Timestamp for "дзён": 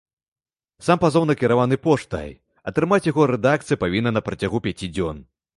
4.97-5.25